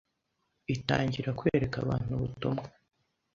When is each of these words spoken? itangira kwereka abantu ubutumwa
itangira 0.75 1.29
kwereka 1.39 1.75
abantu 1.83 2.11
ubutumwa 2.17 2.67